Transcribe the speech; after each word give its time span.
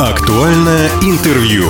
Актуальное 0.00 0.88
интервью. 1.02 1.64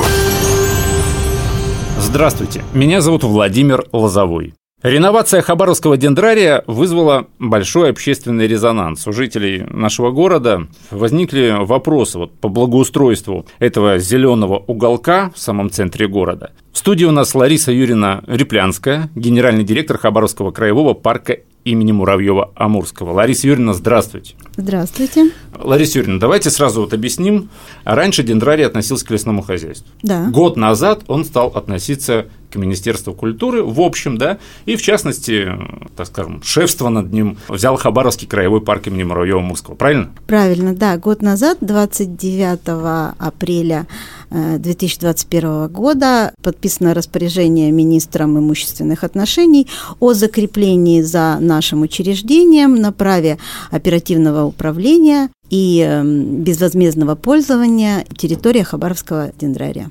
Здравствуйте, 1.99 2.63
меня 2.73 3.01
зовут 3.01 3.25
Владимир 3.25 3.87
Лозовой. 3.91 4.55
Реновация 4.85 5.43
Хабаровского 5.43 5.97
дендрария 5.97 6.63
вызвала 6.69 7.27
большой 7.41 7.91
общественный 7.91 8.47
резонанс. 8.47 9.05
У 9.09 9.13
жителей 9.13 9.65
нашего 9.69 10.13
города 10.13 10.69
возникли 10.93 11.57
вопросы 11.59 12.19
вот 12.19 12.39
по 12.39 12.49
благоустройству 12.49 13.47
этого 13.59 13.99
зеленого 13.99 14.59
уголка 14.59 15.33
в 15.35 15.39
самом 15.41 15.69
центре 15.69 16.07
города. 16.07 16.53
В 16.73 16.79
студии 16.79 17.07
у 17.07 17.11
нас 17.11 17.35
Лариса 17.35 17.73
Юрина 17.73 18.23
Реплянская, 18.29 19.11
генеральный 19.17 19.65
директор 19.65 19.99
Хабаровского 19.99 20.53
краевого 20.53 20.95
парка 20.95 21.39
имени 21.65 21.93
Муравьева-Амурского. 21.93 23.13
Лариса 23.13 23.47
Юрьевна, 23.47 23.75
здравствуйте. 23.75 24.35
Здравствуйте. 24.57 25.31
Лариса 25.59 25.99
Юрьевна, 25.99 26.19
давайте 26.21 26.51
сразу 26.51 26.81
вот 26.81 26.95
объясним. 26.95 27.51
Раньше 27.85 28.23
дендрарий 28.23 28.67
относился 28.67 29.07
к 29.07 29.11
лесному 29.11 29.43
хозяйству. 29.43 29.89
Да. 30.03 30.27
Год 30.27 30.57
назад 30.57 31.05
он 31.07 31.25
стал 31.25 31.49
относиться 31.49 32.27
к 32.51 32.57
Министерству 32.57 33.15
культуры, 33.15 33.63
в 33.63 33.81
общем, 33.81 34.19
да, 34.19 34.39
и 34.67 34.77
в 34.77 34.83
частности, 34.83 35.49
так 35.97 36.07
скажем, 36.07 36.43
шефство 36.43 36.89
над 36.89 37.13
ним 37.13 37.39
взял 37.49 37.77
Хабаровский 37.77 38.27
краевой 38.27 38.61
парк 38.61 38.87
имени 38.89 39.05
Муравьева-Амурского, 39.05 39.77
правильно? 39.77 40.11
Правильно, 40.27 40.75
да. 40.75 40.97
Год 40.97 41.23
назад, 41.23 41.59
29 41.61 43.15
апреля 43.19 43.87
2021 44.31 45.49
э, 45.49 45.69
года 45.69 46.33
подписано 46.43 46.95
распоряжение 46.95 47.71
министром 47.71 48.39
имущественных 48.39 49.05
отношений 49.05 49.67
о 49.99 50.13
закреплении 50.13 51.03
за 51.03 51.39
нашим 51.41 51.83
учреждением 51.83 52.77
на 52.77 52.93
праве 52.93 53.39
оперативного 53.71 54.45
управления 54.45 55.31
и 55.51 55.81
эм, 55.81 56.43
безвозмездного 56.43 57.17
пользования 57.17 58.05
территории 58.17 58.63
Хабаровского 58.63 59.33
дендрария. 59.39 59.91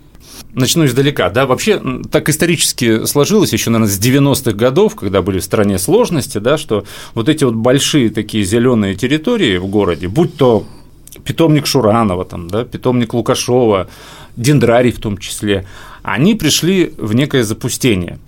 Начну 0.54 0.86
издалека. 0.86 1.30
Да, 1.30 1.46
вообще 1.46 1.82
так 2.12 2.28
исторически 2.30 3.06
сложилось 3.06 3.54
еще, 3.54 3.70
наверное, 3.70 3.94
с 3.94 4.00
90-х 4.00 4.52
годов, 4.54 4.96
когда 4.96 5.22
были 5.22 5.40
в 5.40 5.44
стране 5.44 5.78
сложности, 5.78 6.40
да, 6.40 6.58
что 6.58 6.86
вот 7.14 7.30
эти 7.30 7.44
вот 7.44 7.54
большие 7.54 8.10
такие 8.10 8.44
зеленые 8.44 8.96
территории 8.96 9.58
в 9.58 9.68
городе, 9.68 10.08
будь 10.08 10.36
то 10.36 10.66
питомник 11.24 11.68
Шуранова, 11.68 12.26
там, 12.26 12.48
да, 12.48 12.64
питомник 12.64 13.14
Лукашова, 13.14 13.88
дендрарий 14.36 14.92
в 14.92 15.00
том 15.00 15.18
числе, 15.18 15.68
они 16.02 16.36
пришли 16.36 16.94
в 16.98 17.14
некое 17.14 17.44
запустение. 17.44 18.20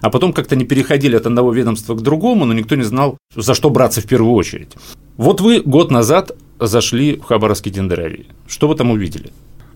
А 0.00 0.10
потом 0.10 0.32
как-то 0.32 0.56
не 0.56 0.64
переходили 0.64 1.16
от 1.16 1.26
одного 1.26 1.52
ведомства 1.52 1.94
к 1.94 2.02
другому, 2.02 2.44
но 2.44 2.52
никто 2.52 2.76
не 2.76 2.84
знал, 2.84 3.18
за 3.34 3.54
что 3.54 3.70
браться 3.70 4.00
в 4.00 4.06
первую 4.06 4.34
очередь. 4.34 4.72
Вот 5.16 5.40
вы 5.40 5.60
год 5.60 5.90
назад 5.90 6.32
зашли 6.58 7.16
в 7.16 7.24
Хабаровский 7.24 7.70
дендрарий. 7.70 8.26
Что 8.46 8.68
вы 8.68 8.74
там 8.74 8.90
увидели? 8.90 9.30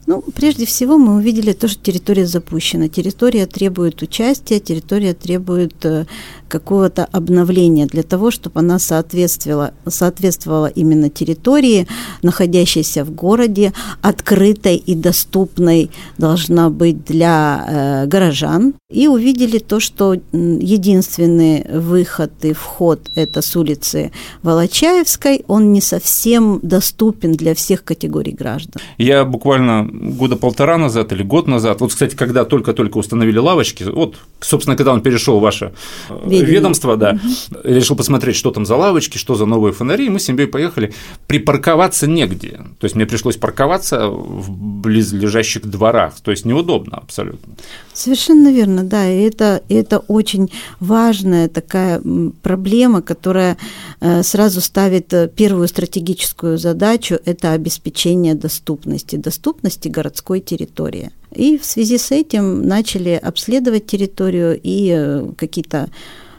Ну, 0.06 0.22
прежде 0.34 0.66
всего 0.66 0.98
мы 0.98 1.16
увидели 1.16 1.52
то, 1.52 1.66
что 1.66 1.82
территория 1.82 2.26
запущена. 2.26 2.88
Территория 2.88 3.46
требует 3.46 4.02
участия, 4.02 4.60
территория 4.60 5.14
требует 5.14 5.84
э, 5.84 6.06
какого-то 6.48 7.06
обновления 7.06 7.86
для 7.86 8.04
того, 8.04 8.30
чтобы 8.30 8.60
она 8.60 8.78
соответствовала, 8.78 9.72
соответствовала 9.86 10.66
именно 10.66 11.10
территории, 11.10 11.88
находящейся 12.22 13.04
в 13.04 13.10
городе, 13.10 13.72
открытой 14.00 14.76
и 14.76 14.94
доступной 14.94 15.90
должна 16.18 16.70
быть 16.70 17.04
для 17.04 17.64
э, 17.66 18.06
горожан. 18.06 18.74
И 18.88 19.08
увидели 19.08 19.58
то, 19.58 19.80
что 19.80 20.14
единственный 20.14 21.66
выход 21.68 22.32
и 22.42 22.52
вход 22.52 23.00
это 23.16 23.42
с 23.42 23.56
улицы 23.56 24.12
Волочаевской, 24.44 25.44
он 25.48 25.72
не 25.72 25.80
совсем 25.80 26.60
доступен 26.62 27.32
для 27.32 27.56
всех 27.56 27.82
категорий 27.82 28.32
граждан. 28.32 28.80
Я 28.98 29.24
буквально 29.24 29.95
года 30.00 30.36
полтора 30.36 30.78
назад 30.78 31.12
или 31.12 31.22
год 31.22 31.46
назад, 31.46 31.80
вот, 31.80 31.90
кстати, 31.90 32.14
когда 32.14 32.44
только-только 32.44 32.98
установили 32.98 33.38
лавочки, 33.38 33.84
вот, 33.84 34.16
собственно, 34.40 34.76
когда 34.76 34.92
он 34.92 35.00
перешел 35.00 35.38
в 35.38 35.42
ваше 35.42 35.72
э, 36.08 36.18
Видимо. 36.26 36.48
ведомство, 36.48 36.96
да, 36.96 37.10
угу. 37.10 37.60
решил 37.64 37.96
посмотреть, 37.96 38.36
что 38.36 38.50
там 38.50 38.66
за 38.66 38.76
лавочки, 38.76 39.18
что 39.18 39.34
за 39.34 39.46
новые 39.46 39.72
фонари, 39.72 40.06
и 40.06 40.08
мы 40.08 40.18
с 40.18 40.24
семьей 40.24 40.46
поехали. 40.46 40.92
Припарковаться 41.26 42.06
негде. 42.06 42.60
То 42.78 42.84
есть 42.84 42.94
мне 42.96 43.06
пришлось 43.06 43.36
парковаться 43.36 44.08
в 44.08 44.50
близлежащих 44.50 45.66
дворах. 45.66 46.14
То 46.22 46.30
есть 46.30 46.44
неудобно 46.44 46.98
абсолютно. 46.98 47.54
Совершенно 47.92 48.52
верно, 48.52 48.84
да. 48.84 49.10
И 49.10 49.22
это, 49.22 49.62
это 49.68 49.98
очень 49.98 50.50
важная 50.80 51.48
такая 51.48 52.02
проблема, 52.42 53.02
которая 53.02 53.56
э, 54.00 54.22
сразу 54.22 54.60
ставит 54.60 55.12
э, 55.14 55.28
первую 55.28 55.68
стратегическую 55.68 56.58
задачу– 56.58 57.18
это 57.24 57.52
обеспечение 57.52 58.34
доступности, 58.34 59.16
доступности 59.16 59.85
городской 59.88 60.40
территории. 60.40 61.10
И 61.34 61.58
в 61.58 61.64
связи 61.64 61.98
с 61.98 62.10
этим 62.10 62.66
начали 62.66 63.10
обследовать 63.10 63.86
территорию 63.86 64.58
и 64.62 64.90
э, 64.96 65.28
какие-то 65.36 65.88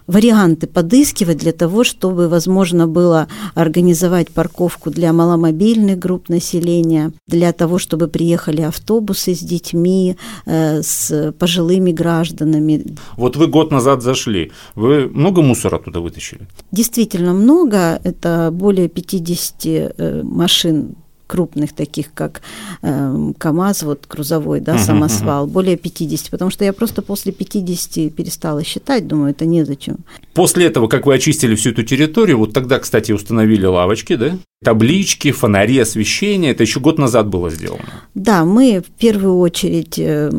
варианты 0.08 0.68
подыскивать 0.68 1.38
для 1.38 1.52
того, 1.52 1.84
чтобы 1.84 2.30
возможно 2.30 2.88
было 2.88 3.28
организовать 3.56 4.30
парковку 4.30 4.90
для 4.90 5.14
маломобильных 5.14 6.00
групп 6.00 6.30
населения, 6.30 7.12
для 7.28 7.52
того, 7.52 7.78
чтобы 7.78 8.08
приехали 8.08 8.62
автобусы 8.62 9.36
с 9.36 9.40
детьми, 9.40 10.16
э, 10.46 10.82
с 10.82 11.34
пожилыми 11.38 11.92
гражданами. 11.92 12.86
Вот 13.18 13.36
вы 13.36 13.48
год 13.48 13.72
назад 13.72 14.02
зашли, 14.02 14.52
вы 14.76 15.10
много 15.10 15.42
мусора 15.42 15.78
туда 15.78 16.00
вытащили? 16.00 16.48
Действительно 16.72 17.34
много, 17.34 18.00
это 18.04 18.50
более 18.52 18.88
50 18.88 19.66
э, 19.66 20.22
машин 20.24 20.96
крупных, 21.28 21.74
таких 21.74 22.14
как 22.14 22.42
э, 22.82 23.32
КАМАЗ, 23.38 23.84
вот 23.84 24.08
грузовой, 24.10 24.62
да, 24.62 24.78
самосвал, 24.78 25.46
uh-huh, 25.46 25.52
более 25.52 25.78
50, 25.78 26.32
потому 26.32 26.50
что 26.50 26.66
я 26.66 26.74
просто 26.74 27.02
после 27.02 27.32
50 27.32 28.14
перестала 28.14 28.64
считать, 28.64 29.08
думаю, 29.08 29.32
это 29.32 29.46
незачем. 29.46 29.98
После 30.34 30.66
этого, 30.66 30.88
как 30.88 31.06
вы 31.06 31.14
очистили 31.14 31.56
всю 31.56 31.72
эту 31.72 31.84
территорию, 31.84 32.38
вот 32.38 32.54
тогда, 32.54 32.80
кстати, 32.80 33.12
установили 33.12 33.66
лавочки, 33.66 34.16
да? 34.16 34.38
Таблички, 34.64 35.32
фонари, 35.32 35.78
освещение, 35.80 36.52
это 36.52 36.64
еще 36.64 36.80
год 36.80 36.98
назад 36.98 37.28
было 37.28 37.50
сделано. 37.50 37.84
Да, 38.16 38.44
мы 38.46 38.82
в 38.82 38.92
первую 39.00 39.38
очередь 39.38 40.00
э, 40.00 40.30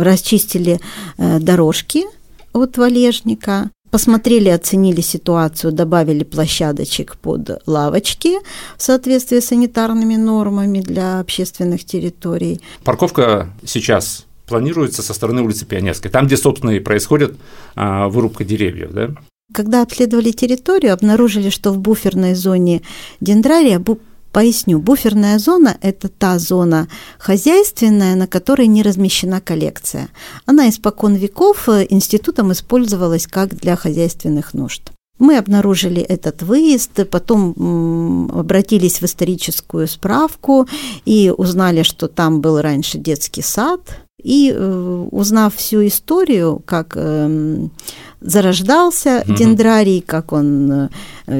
расчистили 0.00 0.80
э, 1.16 1.40
дорожки 1.40 2.04
от 2.52 2.76
валежника, 2.76 3.70
посмотрели, 3.90 4.48
оценили 4.48 5.00
ситуацию, 5.00 5.72
добавили 5.72 6.24
площадочек 6.24 7.16
под 7.16 7.62
лавочки 7.66 8.38
в 8.76 8.82
соответствии 8.82 9.40
с 9.40 9.46
санитарными 9.46 10.16
нормами 10.16 10.80
для 10.80 11.20
общественных 11.20 11.84
территорий. 11.84 12.60
Парковка 12.84 13.52
сейчас 13.64 14.26
планируется 14.46 15.02
со 15.02 15.14
стороны 15.14 15.42
улицы 15.42 15.66
Пионерской, 15.66 16.10
там, 16.10 16.26
где, 16.26 16.36
собственно, 16.36 16.70
и 16.70 16.80
происходит 16.80 17.36
а, 17.74 18.08
вырубка 18.08 18.44
деревьев, 18.44 18.92
да? 18.92 19.10
Когда 19.52 19.82
обследовали 19.82 20.30
территорию, 20.30 20.92
обнаружили, 20.92 21.48
что 21.48 21.72
в 21.72 21.78
буферной 21.78 22.34
зоне 22.34 22.82
дендрария 23.20 23.78
Поясню, 24.32 24.78
буферная 24.78 25.38
зона– 25.38 25.76
это 25.82 26.08
та 26.08 26.38
зона 26.38 26.88
хозяйственная, 27.18 28.14
на 28.14 28.26
которой 28.26 28.66
не 28.66 28.82
размещена 28.82 29.40
коллекция. 29.40 30.08
Она 30.46 30.68
испокон 30.68 31.14
веков 31.14 31.68
э, 31.68 31.86
институтом 31.88 32.52
использовалась 32.52 33.26
как 33.26 33.54
для 33.54 33.74
хозяйственных 33.76 34.54
нужд. 34.54 34.92
Мы 35.18 35.36
обнаружили 35.36 36.00
этот 36.00 36.42
выезд, 36.42 37.08
потом 37.10 38.30
обратились 38.32 39.00
в 39.00 39.04
историческую 39.04 39.88
справку 39.88 40.68
и 41.04 41.32
узнали, 41.36 41.82
что 41.82 42.06
там 42.06 42.40
был 42.40 42.60
раньше 42.60 42.98
детский 42.98 43.42
сад. 43.42 43.80
И 44.22 44.52
э, 44.52 45.06
узнав 45.12 45.54
всю 45.54 45.86
историю, 45.86 46.60
как 46.66 46.96
эм, 46.96 47.70
зарождался 48.20 49.22
угу. 49.24 49.34
дендрарий, 49.34 50.00
как 50.00 50.32
он 50.32 50.72
э, 50.72 50.88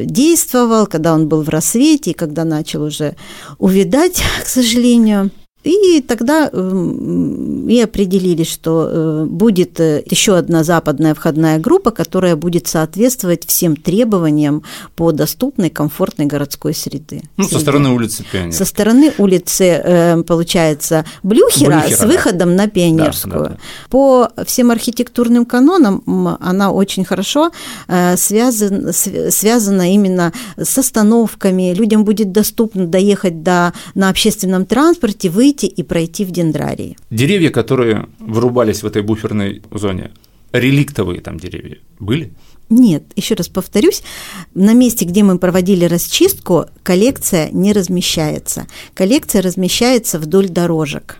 действовал, 0.04 0.86
когда 0.86 1.12
он 1.12 1.26
был 1.26 1.42
в 1.42 1.48
рассвете, 1.48 2.14
когда 2.14 2.44
начал 2.44 2.84
уже 2.84 3.16
увидать, 3.58 4.22
к 4.44 4.46
сожалению, 4.46 5.30
и 5.64 6.00
тогда 6.00 6.48
эм, 6.52 7.68
и 7.68 7.80
определили, 7.80 8.44
что 8.44 8.88
э, 8.88 9.24
будет 9.26 9.78
э, 9.80 10.02
еще 10.08 10.36
одна 10.36 10.64
западная 10.64 11.14
входная 11.14 11.58
группа, 11.58 11.90
которая 11.90 12.36
будет 12.36 12.66
соответствовать 12.66 13.44
всем 13.46 13.76
требованиям 13.76 14.62
по 14.96 15.12
доступной, 15.12 15.68
комфортной 15.68 16.26
городской 16.26 16.74
среды. 16.74 17.22
Ну, 17.36 17.44
со 17.48 17.58
стороны 17.58 17.90
улицы 17.90 18.24
Пионер. 18.30 18.52
Со 18.52 18.64
стороны 18.64 19.12
улицы, 19.18 19.64
э, 19.64 20.22
получается, 20.22 21.04
Блюхера, 21.22 21.80
Блюхера 21.80 21.96
с 21.96 22.04
выходом 22.04 22.50
да. 22.50 22.64
на 22.64 22.68
Пионерскую. 22.68 23.32
Да, 23.34 23.40
да, 23.40 23.48
да. 23.48 23.58
По 23.90 24.30
всем 24.46 24.70
архитектурным 24.70 25.44
канонам 25.44 26.38
она 26.40 26.70
очень 26.70 27.04
хорошо 27.04 27.50
связана, 28.16 28.92
связана 28.92 29.92
именно 29.92 30.32
с 30.56 30.78
остановками. 30.78 31.74
Людям 31.74 32.04
будет 32.04 32.32
доступно 32.32 32.86
доехать 32.86 33.42
до, 33.42 33.72
на 33.94 34.08
общественном 34.08 34.64
транспорте, 34.64 35.28
выйти 35.28 35.47
выйти 35.48 35.66
и 35.66 35.82
пройти 35.82 36.24
в 36.24 36.30
дендрарии. 36.30 36.96
Деревья, 37.10 37.50
которые 37.50 38.06
вырубались 38.18 38.82
в 38.82 38.86
этой 38.86 39.02
буферной 39.02 39.62
зоне, 39.70 40.10
реликтовые 40.52 41.20
там 41.20 41.38
деревья 41.38 41.78
были? 41.98 42.32
Нет, 42.70 43.04
еще 43.16 43.34
раз 43.34 43.48
повторюсь, 43.48 44.02
на 44.54 44.74
месте, 44.74 45.06
где 45.06 45.22
мы 45.22 45.38
проводили 45.38 45.86
расчистку, 45.86 46.66
коллекция 46.82 47.48
не 47.50 47.72
размещается. 47.72 48.66
Коллекция 48.94 49.40
размещается 49.40 50.18
вдоль 50.18 50.48
дорожек 50.48 51.18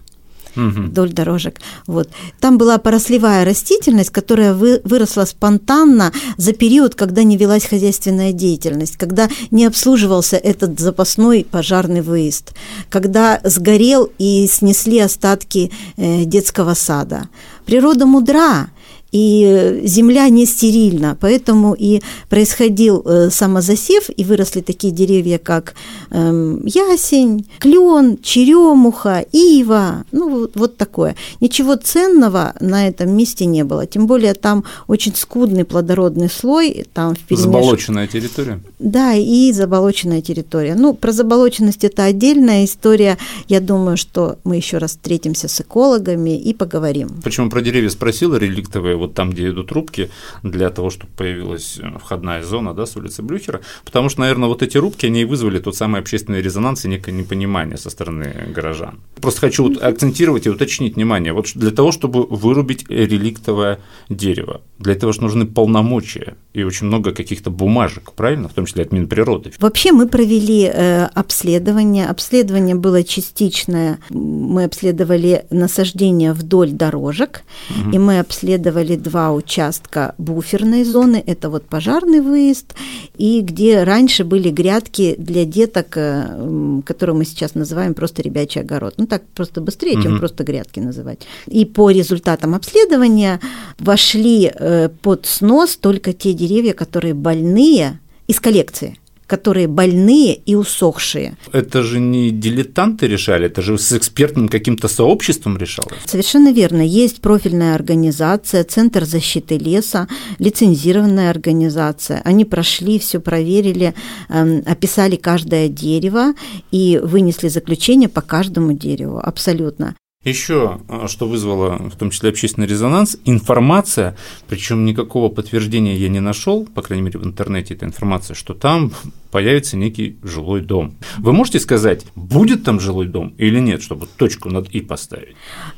угу. 0.58 0.82
вдоль 0.82 1.12
дорожек. 1.12 1.60
Вот. 1.86 2.08
Там 2.40 2.58
была 2.58 2.78
порослевая 2.78 3.44
растительность, 3.44 4.10
которая 4.10 4.54
вы, 4.54 4.80
выросла 4.84 5.24
спонтанно 5.24 6.12
за 6.36 6.52
период, 6.52 6.94
когда 6.94 7.22
не 7.22 7.36
велась 7.36 7.66
хозяйственная 7.66 8.32
деятельность, 8.32 8.96
когда 8.96 9.28
не 9.50 9.64
обслуживался 9.64 10.36
этот 10.36 10.78
запасной 10.80 11.46
пожарный 11.48 12.02
выезд, 12.02 12.54
когда 12.90 13.40
сгорел 13.44 14.10
и 14.18 14.46
снесли 14.46 14.98
остатки 14.98 15.70
э, 15.96 16.24
детского 16.24 16.74
сада. 16.74 17.28
Природа 17.64 18.06
мудра, 18.06 18.68
и 19.12 19.80
земля 19.84 20.28
не 20.28 20.46
стерильна, 20.46 21.16
поэтому 21.18 21.74
и 21.78 22.02
происходил 22.28 23.02
э, 23.04 23.30
самозасев, 23.30 24.10
и 24.14 24.24
выросли 24.24 24.60
такие 24.60 24.92
деревья, 24.92 25.38
как 25.38 25.74
эм, 26.10 26.64
ясень, 26.66 27.46
клен, 27.58 28.18
черемуха, 28.22 29.24
ива, 29.32 30.04
ну 30.12 30.28
вот, 30.30 30.52
вот 30.54 30.76
такое. 30.76 31.16
Ничего 31.40 31.76
ценного 31.76 32.54
на 32.60 32.88
этом 32.88 33.10
месте 33.10 33.46
не 33.46 33.64
было, 33.64 33.86
тем 33.86 34.06
более 34.06 34.34
там 34.34 34.64
очень 34.88 35.14
скудный 35.14 35.64
плодородный 35.64 36.28
слой, 36.28 36.86
там 36.92 37.14
в 37.14 37.20
перемеш... 37.20 37.44
Заболоченная 37.44 38.06
территория? 38.06 38.60
Да, 38.78 39.14
и 39.14 39.52
заболоченная 39.52 40.20
территория. 40.20 40.74
Ну, 40.74 40.94
про 40.94 41.12
заболоченность 41.12 41.84
это 41.84 42.04
отдельная 42.04 42.64
история, 42.64 43.16
я 43.48 43.60
думаю, 43.60 43.96
что 43.96 44.36
мы 44.44 44.56
еще 44.56 44.78
раз 44.78 44.92
встретимся 44.92 45.48
с 45.48 45.60
экологами 45.60 46.38
и 46.38 46.52
поговорим. 46.52 47.08
Почему 47.22 47.48
про 47.48 47.62
деревья 47.62 47.88
спросила 47.88 48.36
реликтовые? 48.36 48.97
Вот 48.98 49.14
там, 49.14 49.30
где 49.30 49.48
идут 49.48 49.72
рубки, 49.72 50.10
для 50.42 50.70
того, 50.70 50.90
чтобы 50.90 51.12
появилась 51.16 51.78
э, 51.78 51.98
входная 51.98 52.42
зона 52.42 52.74
да, 52.74 52.86
с 52.86 52.96
улицы 52.96 53.22
Блюхера, 53.22 53.60
потому 53.84 54.08
что, 54.08 54.20
наверное, 54.20 54.48
вот 54.48 54.62
эти 54.62 54.76
рубки, 54.76 55.06
они 55.06 55.22
и 55.22 55.24
вызвали 55.24 55.58
тот 55.58 55.76
самый 55.76 56.00
общественный 56.00 56.42
резонанс 56.42 56.84
и 56.84 56.88
некое 56.88 57.12
непонимание 57.12 57.76
со 57.76 57.90
стороны 57.90 58.52
горожан. 58.54 59.00
Просто 59.20 59.40
хочу 59.40 59.68
вот 59.68 59.82
акцентировать 59.82 60.46
и 60.46 60.50
уточнить 60.50 60.96
внимание, 60.96 61.32
вот 61.32 61.46
для 61.54 61.70
того, 61.70 61.92
чтобы 61.92 62.24
вырубить 62.26 62.88
реликтовое 62.88 63.80
дерево, 64.08 64.60
для 64.78 64.92
этого 64.92 65.12
же 65.12 65.22
нужны 65.22 65.46
полномочия 65.46 66.36
и 66.54 66.62
очень 66.62 66.86
много 66.86 67.12
каких-то 67.12 67.50
бумажек, 67.50 68.12
правильно, 68.12 68.48
в 68.48 68.52
том 68.52 68.66
числе 68.66 68.84
от 68.84 68.92
Минприроды. 68.92 69.52
Вообще 69.58 69.92
мы 69.92 70.08
провели 70.08 70.70
э, 70.72 71.04
обследование, 71.14 72.06
обследование 72.06 72.76
было 72.76 73.02
частичное, 73.02 73.98
мы 74.10 74.64
обследовали 74.64 75.44
насаждение 75.50 76.32
вдоль 76.32 76.70
дорожек, 76.70 77.42
угу. 77.70 77.90
и 77.90 77.98
мы 77.98 78.20
обследовали 78.20 78.96
два 78.96 79.32
участка 79.32 80.14
буферной 80.18 80.84
зоны, 80.84 81.22
это 81.26 81.50
вот 81.50 81.64
пожарный 81.64 82.20
выезд, 82.20 82.74
и 83.16 83.40
где 83.40 83.82
раньше 83.82 84.24
были 84.24 84.50
грядки 84.50 85.16
для 85.18 85.44
деток, 85.44 85.96
э, 85.96 86.80
которые 86.84 87.16
мы 87.16 87.24
сейчас 87.24 87.54
называем 87.54 87.94
просто 87.94 88.22
ребячий 88.22 88.60
огород. 88.60 88.94
Ну 88.96 89.07
так 89.08 89.22
просто 89.34 89.60
быстрее, 89.60 90.02
чем 90.02 90.12
угу. 90.12 90.18
просто 90.20 90.44
грядки 90.44 90.80
называть. 90.80 91.26
И 91.46 91.64
по 91.64 91.90
результатам 91.90 92.54
обследования 92.54 93.40
вошли 93.78 94.52
э, 94.54 94.88
под 95.02 95.26
снос 95.26 95.76
только 95.76 96.12
те 96.12 96.32
деревья, 96.32 96.72
которые 96.72 97.14
больные 97.14 97.98
из 98.26 98.40
коллекции 98.40 98.98
которые 99.28 99.68
больные 99.68 100.34
и 100.34 100.54
усохшие. 100.56 101.36
Это 101.52 101.82
же 101.82 102.00
не 102.00 102.30
дилетанты 102.30 103.06
решали, 103.06 103.46
это 103.46 103.62
же 103.62 103.78
с 103.78 103.92
экспертным 103.92 104.48
каким-то 104.48 104.88
сообществом 104.88 105.58
решалось. 105.58 105.98
Совершенно 106.06 106.52
верно. 106.52 106.80
Есть 106.80 107.20
профильная 107.20 107.74
организация, 107.74 108.64
Центр 108.64 109.04
защиты 109.04 109.58
леса, 109.58 110.08
лицензированная 110.38 111.30
организация. 111.30 112.22
Они 112.24 112.44
прошли, 112.44 112.98
все 112.98 113.20
проверили, 113.20 113.94
эм, 114.30 114.62
описали 114.66 115.16
каждое 115.16 115.68
дерево 115.68 116.32
и 116.72 116.98
вынесли 117.02 117.48
заключение 117.48 118.08
по 118.08 118.22
каждому 118.22 118.72
дереву. 118.72 119.20
Абсолютно. 119.22 119.94
Еще, 120.24 120.80
а, 120.88 121.06
что 121.06 121.28
вызвало 121.28 121.76
в 121.78 121.96
том 121.96 122.10
числе 122.10 122.30
общественный 122.30 122.66
резонанс, 122.66 123.16
информация, 123.24 124.16
причем 124.48 124.84
никакого 124.84 125.28
подтверждения 125.28 125.96
я 125.96 126.08
не 126.08 126.18
нашел, 126.18 126.66
по 126.66 126.82
крайней 126.82 127.04
мере 127.04 127.20
в 127.20 127.24
интернете 127.24 127.74
эта 127.74 127.86
информация, 127.86 128.34
что 128.34 128.54
там 128.54 128.90
появится 129.30 129.76
некий 129.76 130.18
жилой 130.24 130.60
дом. 130.60 130.96
Вы 131.18 131.32
можете 131.32 131.60
сказать, 131.60 132.04
будет 132.16 132.64
там 132.64 132.80
жилой 132.80 133.06
дом 133.06 133.32
или 133.38 133.60
нет, 133.60 133.80
чтобы 133.80 134.08
точку 134.16 134.50
над 134.50 134.68
«и» 134.70 134.80
поставить? 134.80 135.36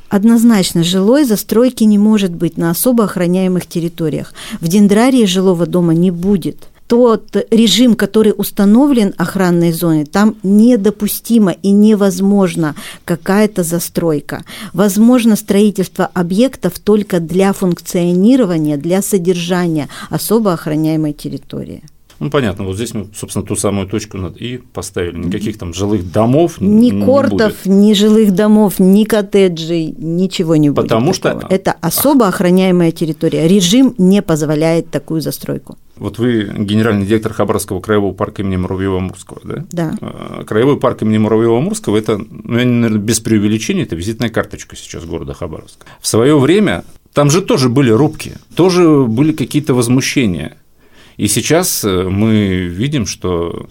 Однозначно, 0.08 0.84
жилой 0.84 1.24
застройки 1.24 1.84
не 1.84 1.98
может 1.98 2.34
быть 2.34 2.56
на 2.56 2.70
особо 2.70 3.04
охраняемых 3.04 3.66
территориях. 3.66 4.32
В 4.62 4.68
дендрарии 4.68 5.26
жилого 5.26 5.66
дома 5.66 5.92
не 5.92 6.10
будет 6.10 6.70
тот 6.90 7.36
режим, 7.52 7.94
который 7.94 8.34
установлен 8.36 9.14
охранной 9.16 9.70
зоной, 9.70 10.06
там 10.06 10.34
недопустимо 10.42 11.52
и 11.52 11.70
невозможно 11.70 12.74
какая-то 13.04 13.62
застройка. 13.62 14.44
Возможно 14.72 15.36
строительство 15.36 16.10
объектов 16.12 16.80
только 16.80 17.20
для 17.20 17.52
функционирования, 17.52 18.76
для 18.76 19.02
содержания 19.02 19.88
особо 20.10 20.52
охраняемой 20.52 21.12
территории. 21.12 21.84
Ну, 22.20 22.28
понятно, 22.28 22.64
вот 22.64 22.76
здесь 22.76 22.92
мы, 22.92 23.08
собственно, 23.14 23.46
ту 23.46 23.56
самую 23.56 23.88
точку 23.88 24.18
«и» 24.18 24.58
поставили. 24.58 25.16
Никаких 25.16 25.56
там 25.56 25.72
жилых 25.72 26.12
домов 26.12 26.60
Ни 26.60 26.90
не 26.90 27.04
кортов, 27.04 27.54
будет. 27.64 27.66
ни 27.66 27.94
жилых 27.94 28.34
домов, 28.34 28.78
ни 28.78 29.04
коттеджей, 29.04 29.94
ничего 29.96 30.56
не 30.56 30.68
будет. 30.68 30.84
Потому 30.84 31.14
что… 31.14 31.46
Это 31.48 31.74
особо 31.80 32.28
охраняемая 32.28 32.92
территория. 32.92 33.48
Режим 33.48 33.94
не 33.96 34.20
позволяет 34.20 34.90
такую 34.90 35.22
застройку. 35.22 35.78
Вот 35.96 36.18
вы 36.18 36.44
генеральный 36.58 37.06
директор 37.06 37.32
Хабаровского 37.32 37.80
краевого 37.80 38.12
парка 38.12 38.42
имени 38.42 38.56
Муравьева-Мурского, 38.56 39.40
да? 39.44 39.64
Да. 39.70 39.94
А, 40.02 40.44
краевой 40.44 40.78
парк 40.78 41.02
имени 41.02 41.18
Муравьева-Мурского– 41.18 41.96
это, 41.98 42.18
ну, 42.18 42.26
наверное, 42.44 42.98
без 42.98 43.20
преувеличения, 43.20 43.84
это 43.84 43.96
визитная 43.96 44.28
карточка 44.28 44.76
сейчас 44.76 45.06
города 45.06 45.32
Хабаровска. 45.32 45.86
В 46.00 46.06
свое 46.06 46.38
время 46.38 46.84
там 47.12 47.30
же 47.30 47.42
тоже 47.42 47.68
были 47.68 47.90
рубки, 47.90 48.34
тоже 48.54 49.04
были 49.04 49.32
какие-то 49.32 49.74
возмущения. 49.74 50.56
И 51.20 51.28
сейчас 51.28 51.84
э, 51.84 52.08
мы 52.08 52.68
видим, 52.68 53.04
что 53.04 53.68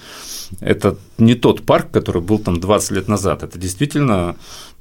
это 0.60 0.98
не 1.18 1.34
тот 1.34 1.64
парк, 1.64 1.90
который 1.90 2.22
был 2.22 2.38
там 2.38 2.60
20 2.60 2.92
лет 2.92 3.08
назад. 3.08 3.42
Это 3.42 3.58
действительно, 3.58 4.36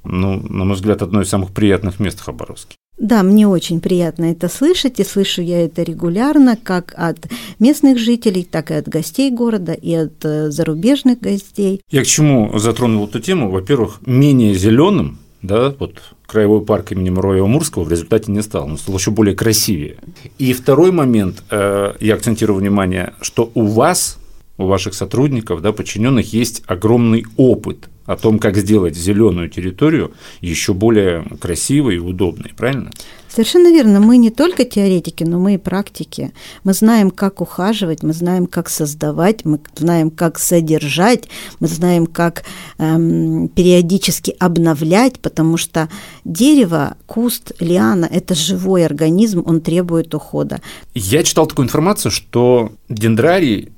ну, 0.05 0.35
на 0.35 0.65
мой 0.65 0.75
взгляд, 0.75 1.01
одно 1.01 1.23
из 1.23 1.31
самых 1.31 1.53
приятных 1.53 1.99
мест 1.99 2.21
в 2.21 2.25
Хабаровске. 2.25 2.77
Да, 2.99 3.23
мне 3.23 3.49
очень 3.49 3.81
приятно 3.81 4.27
это 4.27 4.51
слышать, 4.51 5.01
и 5.01 5.05
слышу 5.05 5.41
я 5.41 5.65
это 5.65 5.83
регулярно, 5.83 6.59
как 6.63 6.93
от 6.95 7.29
местных 7.59 7.97
жителей, 7.99 8.45
так 8.45 8.71
и 8.71 8.75
от 8.75 8.87
гостей 8.87 9.31
города, 9.31 9.73
и 9.73 9.95
от 9.95 10.23
э, 10.27 10.51
зарубежных 10.51 11.21
гостей. 11.21 11.81
Я 11.91 12.03
к 12.03 12.07
чему 12.07 12.59
затронул 12.59 13.07
эту 13.07 13.21
тему? 13.21 13.51
Во-первых, 13.51 14.01
менее 14.05 14.53
зеленым 14.53 15.19
да, 15.43 15.75
вот 15.79 16.01
краевой 16.29 16.61
парк 16.61 16.93
имени 16.93 17.09
Муравьева 17.09 17.47
Мурского 17.47 17.85
в 17.85 17.91
результате 17.91 18.31
не 18.31 18.43
стал, 18.43 18.67
он 18.67 18.77
стал 18.79 18.97
еще 18.97 19.11
более 19.11 19.35
красивее. 19.35 19.97
И 20.37 20.53
второй 20.53 20.93
момент, 20.93 21.43
э, 21.51 21.95
я 22.01 22.15
акцентирую 22.15 22.61
внимание, 22.61 23.15
что 23.23 23.51
у 23.55 23.65
вас, 23.65 24.19
у 24.59 24.67
ваших 24.67 24.93
сотрудников, 24.93 25.63
да, 25.63 25.73
подчиненных 25.73 26.35
есть 26.35 26.63
огромный 26.67 27.25
опыт 27.39 27.89
о 28.09 28.17
том, 28.17 28.39
как 28.39 28.57
сделать 28.57 28.97
зеленую 28.97 29.51
территорию 29.51 30.13
еще 30.41 30.73
более 30.73 31.25
красивой 31.41 31.97
и 31.97 31.99
удобной, 31.99 32.53
правильно? 32.57 32.91
Совершенно 33.29 33.69
верно. 33.69 34.01
Мы 34.01 34.17
не 34.17 34.31
только 34.31 34.65
теоретики, 34.65 35.25
но 35.25 35.39
мы 35.39 35.55
и 35.55 35.59
практики. 35.59 36.33
Мы 36.65 36.73
знаем, 36.73 37.11
как 37.11 37.43
ухаживать, 37.43 38.03
мы 38.03 38.15
знаем, 38.15 38.47
как 38.47 38.71
создавать, 38.71 39.45
мы 39.45 39.61
знаем, 39.77 40.11
как 40.11 40.39
содержать, 40.39 41.29
мы 41.61 41.69
знаем, 41.69 42.07
как 42.07 42.45
эм, 42.79 43.49
периодически 43.49 44.35
обновлять, 44.39 45.21
потому 45.21 45.59
что 45.59 45.91
дерево, 46.25 46.97
куст, 47.07 47.53
лиана– 47.61 48.09
это 48.11 48.35
живой 48.35 48.87
организм, 48.87 49.43
он 49.45 49.61
требует 49.61 50.15
ухода. 50.15 50.63
Я 50.95 51.23
читал 51.25 51.47
такую 51.47 51.67
информацию, 51.67 52.11
что 52.11 52.73
дендрарий 52.89 53.69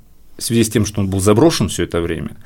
в 0.40 0.42
связи 0.42 0.64
с 0.64 0.70
тем, 0.70 0.86
что 0.86 1.00
он 1.00 1.08
был 1.08 1.20
заброшен 1.20 1.68
все 1.68 1.84
это 1.84 2.00
время, 2.00 2.36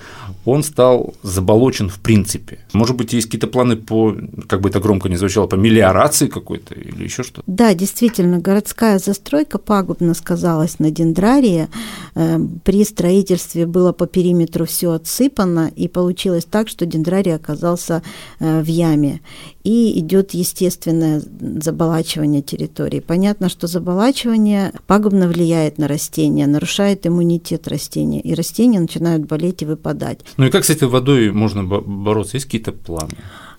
он 0.44 0.62
стал 0.62 1.14
заболочен 1.22 1.88
в 1.88 2.00
принципе. 2.00 2.58
Может 2.72 2.96
быть, 2.96 3.12
есть 3.12 3.26
какие-то 3.26 3.46
планы 3.46 3.76
по, 3.76 4.14
как 4.46 4.60
бы 4.60 4.68
это 4.68 4.80
громко 4.80 5.08
не 5.08 5.16
звучало, 5.16 5.46
по 5.46 5.54
мелиорации 5.54 6.26
какой-то 6.26 6.74
или 6.74 7.04
еще 7.04 7.22
что-то? 7.22 7.42
Да, 7.46 7.74
действительно, 7.74 8.38
городская 8.38 8.98
застройка 8.98 9.58
пагубно 9.58 10.14
сказалась 10.14 10.78
на 10.78 10.90
дендрарии. 10.90 11.68
Эм, 12.14 12.60
при 12.64 12.84
строительстве 12.84 13.66
было 13.66 13.92
по 13.92 14.06
периметру 14.06 14.66
все 14.66 14.92
отсыпано, 14.92 15.70
и 15.74 15.88
получилось 15.88 16.44
так, 16.44 16.68
что 16.68 16.86
дендрарий 16.86 17.34
оказался 17.34 18.02
э, 18.38 18.60
в 18.60 18.66
яме. 18.66 19.20
И 19.64 19.98
идет 19.98 20.32
естественное 20.32 21.22
заболачивание 21.40 22.42
территории. 22.42 23.00
Понятно, 23.00 23.48
что 23.48 23.66
заболачивание 23.66 24.72
пагубно 24.86 25.26
влияет 25.26 25.78
на 25.78 25.88
растения, 25.88 26.46
нарушает 26.46 27.06
иммунитет 27.06 27.66
растения, 27.66 28.20
и 28.20 28.34
растения 28.34 28.78
начинают 28.78 29.24
болеть 29.24 29.62
и 29.62 29.64
выпадать. 29.64 30.20
Ну 30.36 30.46
и 30.46 30.50
как 30.50 30.64
с 30.64 30.70
этой 30.70 30.88
водой 30.88 31.30
можно 31.30 31.64
бороться? 31.64 32.36
Есть 32.36 32.46
какие-то 32.46 32.72
планы? 32.72 33.14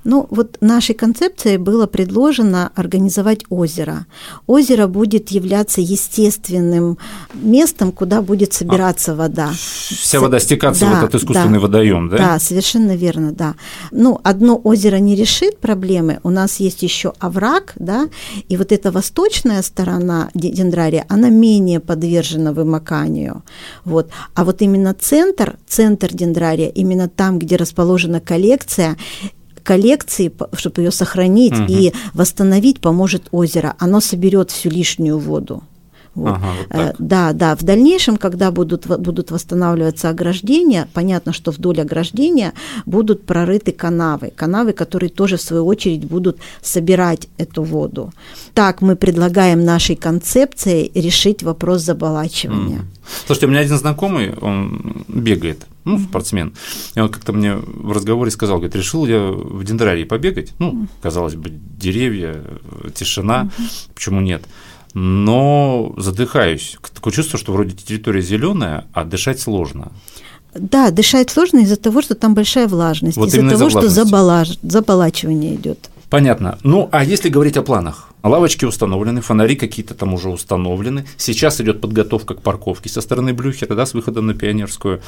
Ну, 0.05 0.27
вот 0.29 0.57
нашей 0.61 0.93
концепцией 0.93 1.57
было 1.57 1.87
предложено 1.87 2.71
организовать 2.75 3.43
озеро. 3.49 4.05
Озеро 4.45 4.85
будет 4.85 5.29
являться 5.29 5.81
естественным 5.81 6.99
местом, 7.33 7.91
куда 7.91 8.21
будет 8.21 8.53
собираться 8.53 9.13
а, 9.13 9.15
вода. 9.15 9.49
Вся 9.51 10.19
вода 10.19 10.39
стекаться 10.39 10.85
да, 10.85 10.91
в 10.91 11.03
этот 11.03 11.15
искусственный 11.15 11.57
да, 11.57 11.59
водоем, 11.59 12.09
да? 12.09 12.17
Да, 12.17 12.39
совершенно 12.39 12.95
верно, 12.95 13.31
да. 13.31 13.55
Ну, 13.89 14.21
одно 14.23 14.61
озеро 14.63 14.97
не 14.97 15.15
решит 15.15 15.57
проблемы. 15.57 16.19
У 16.21 16.29
нас 16.29 16.57
есть 16.57 16.83
еще 16.83 17.13
овраг, 17.19 17.73
да, 17.75 18.07
и 18.47 18.57
вот 18.57 18.71
эта 18.71 18.91
восточная 18.91 19.63
сторона 19.63 20.29
дендрария, 20.35 21.05
она 21.09 21.29
менее 21.29 21.79
подвержена 21.79 22.53
вымоканию. 22.53 23.41
Вот. 23.85 24.11
А 24.35 24.45
вот 24.45 24.61
именно 24.61 24.93
центр, 24.93 25.57
центр 25.67 26.13
дендрария, 26.13 26.69
именно 26.69 27.09
там, 27.09 27.39
где 27.39 27.55
расположена 27.55 28.21
коллекция, 28.21 28.97
коллекции, 29.65 30.31
чтобы 30.53 30.83
ее 30.83 30.91
сохранить 30.91 31.59
угу. 31.59 31.65
и 31.67 31.91
восстановить, 32.13 32.79
поможет 32.79 33.23
озеро. 33.31 33.75
Оно 33.79 33.99
соберет 33.99 34.51
всю 34.51 34.69
лишнюю 34.69 35.17
воду. 35.17 35.63
Вот. 36.15 36.35
Ага, 36.35 36.47
вот 36.69 36.79
э, 36.79 36.93
да, 36.97 37.33
да. 37.33 37.55
В 37.55 37.63
дальнейшем, 37.63 38.17
когда 38.17 38.51
будут, 38.51 38.87
будут 38.87 39.31
восстанавливаться 39.31 40.09
ограждения, 40.09 40.87
понятно, 40.93 41.33
что 41.33 41.51
вдоль 41.51 41.81
ограждения 41.81 42.53
будут 42.85 43.25
прорыты 43.25 43.73
канавы. 43.73 44.31
Канавы, 44.35 44.73
которые 44.73 45.09
тоже, 45.09 45.35
в 45.37 45.41
свою 45.41 45.65
очередь, 45.65 46.05
будут 46.05 46.37
собирать 46.61 47.27
эту 47.37 47.63
воду. 47.63 48.13
Так 48.53 48.81
мы 48.81 48.95
предлагаем 48.95 49.63
нашей 49.65 49.95
концепции 49.95 50.89
решить 50.95 51.43
вопрос 51.43 51.81
заболачивания. 51.81 52.79
Mm. 52.79 52.95
Слушайте, 53.27 53.47
у 53.47 53.49
меня 53.49 53.59
один 53.59 53.77
знакомый, 53.77 54.33
он 54.33 55.05
бегает, 55.07 55.67
ну, 55.83 55.99
спортсмен, 55.99 56.53
и 56.95 56.99
он 56.99 57.09
как-то 57.09 57.33
мне 57.33 57.55
в 57.55 57.91
разговоре 57.91 58.31
сказал, 58.31 58.57
говорит, 58.57 58.75
решил 58.75 59.05
я 59.05 59.19
в 59.31 59.63
дендрарии 59.63 60.05
побегать, 60.05 60.53
ну, 60.59 60.87
казалось 61.01 61.35
бы, 61.35 61.51
деревья, 61.51 62.43
тишина, 62.95 63.51
почему 63.93 64.21
нет? 64.21 64.43
Но 64.95 65.93
задыхаюсь. 65.97 66.77
Такое 66.93 67.13
чувство, 67.13 67.37
что 67.37 67.51
вроде 67.51 67.75
территория 67.75 68.21
зеленая, 68.21 68.85
а 68.93 69.03
дышать 69.03 69.39
сложно. 69.39 69.91
Да, 70.55 70.89
дышать 70.89 71.29
сложно 71.29 71.59
из-за 71.59 71.75
того, 71.75 72.01
что 72.01 72.15
там 72.15 72.33
большая 72.33 72.67
влажность, 72.67 73.17
вот 73.17 73.27
из-за 73.27 73.47
того, 73.47 73.67
из 73.67 73.71
что 73.71 73.89
заболаж... 73.89 74.57
заболачивание 74.63 75.53
идет. 75.55 75.89
Понятно. 76.09 76.57
Ну, 76.63 76.87
а 76.91 77.03
если 77.03 77.29
говорить 77.29 77.57
о 77.57 77.61
планах? 77.61 78.09
Лавочки 78.23 78.63
установлены, 78.63 79.21
фонари 79.21 79.55
какие-то 79.55 79.95
там 79.95 80.13
уже 80.13 80.29
установлены. 80.29 81.05
Сейчас 81.17 81.59
идет 81.59 81.81
подготовка 81.81 82.35
к 82.35 82.41
парковке 82.41 82.89
со 82.89 83.01
стороны 83.01 83.33
Блюхера, 83.33 83.75
да, 83.75 83.85
с 83.85 83.93
выходом 83.93 84.27
на 84.27 84.33
Пионерскую. 84.33 85.01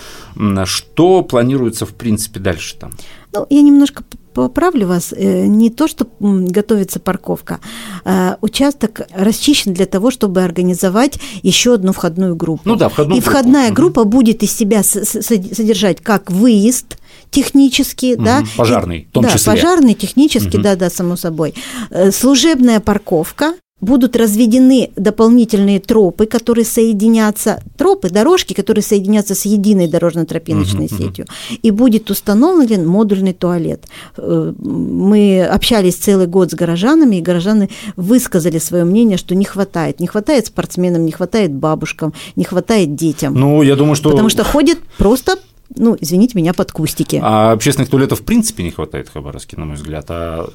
Что 0.65 1.23
планируется, 1.23 1.85
в 1.85 1.93
принципе, 1.93 2.39
дальше 2.39 2.75
там? 2.77 2.91
Ну, 3.33 3.47
я 3.49 3.61
немножко 3.61 4.03
поправлю 4.37 4.87
вас, 4.87 5.13
э, 5.15 5.47
не 5.47 5.69
то, 5.69 5.87
что 5.87 6.07
готовится 6.19 6.99
парковка, 6.99 7.59
а 8.05 8.37
участок 8.41 9.01
расчищен 9.13 9.73
для 9.73 9.85
того, 9.85 10.11
чтобы 10.11 10.43
организовать 10.43 11.19
еще 11.43 11.73
одну 11.73 11.91
входную 11.91 12.35
группу. 12.35 12.61
Ну 12.65 12.75
да, 12.75 12.89
входную 12.89 13.17
И 13.17 13.21
группу. 13.21 13.31
входная 13.31 13.71
группа 13.71 14.03
будет 14.03 14.43
из 14.43 14.55
себя 14.55 14.83
содержать 14.83 16.01
как 16.01 16.31
выезд, 16.31 16.97
технический, 17.31 18.13
угу, 18.13 18.23
да, 18.23 18.43
пожарный, 18.55 19.07
в 19.09 19.13
том 19.13 19.23
да, 19.23 19.31
числе. 19.31 19.53
пожарный, 19.53 19.93
технический, 19.95 20.57
угу. 20.57 20.63
да, 20.63 20.75
да, 20.75 20.89
само 20.89 21.15
собой, 21.15 21.53
э, 21.89 22.11
служебная 22.11 22.79
парковка, 22.79 23.53
будут 23.79 24.15
разведены 24.15 24.89
дополнительные 24.95 25.79
тропы, 25.79 26.25
которые 26.25 26.65
соединятся, 26.65 27.61
тропы, 27.77 28.09
дорожки, 28.09 28.53
которые 28.53 28.83
соединятся 28.83 29.35
с 29.35 29.45
единой 29.45 29.87
дорожно-тропиночной 29.87 30.85
uh-huh, 30.85 30.97
сетью, 30.97 31.25
и 31.61 31.69
будет 31.69 32.09
установлен 32.09 32.87
модульный 32.87 33.33
туалет. 33.33 33.85
Э, 34.17 34.53
мы 34.57 35.45
общались 35.45 35.95
целый 35.95 36.25
год 36.25 36.51
с 36.51 36.55
горожанами, 36.55 37.17
и 37.17 37.21
горожаны 37.21 37.69
высказали 37.95 38.57
свое 38.57 38.83
мнение, 38.83 39.17
что 39.17 39.35
не 39.35 39.45
хватает. 39.45 39.99
Не 39.99 40.07
хватает 40.07 40.47
спортсменам, 40.47 41.05
не 41.05 41.11
хватает 41.11 41.53
бабушкам, 41.53 42.13
не 42.35 42.45
хватает 42.45 42.95
детям. 42.95 43.35
Ну, 43.35 43.61
я 43.61 43.75
думаю, 43.75 43.95
что... 43.95 44.09
Потому 44.09 44.29
что 44.29 44.43
ходит 44.43 44.79
просто 44.97 45.37
ну, 45.75 45.97
извините 45.99 46.37
меня, 46.37 46.53
под 46.53 46.71
кустики. 46.71 47.19
А 47.21 47.51
общественных 47.51 47.89
туалетов 47.89 48.21
в 48.21 48.23
принципе 48.23 48.63
не 48.63 48.71
хватает 48.71 49.09
в 49.09 49.13
Хабаровске, 49.13 49.57
на 49.57 49.65
мой 49.65 49.75
взгляд. 49.75 50.05
А 50.09 50.49